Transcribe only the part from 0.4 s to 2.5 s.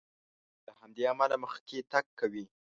نو له همدې امله مخکې تګ کوي.